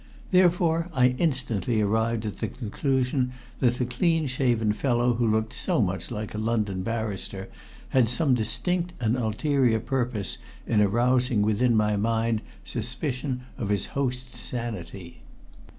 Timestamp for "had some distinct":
7.89-8.93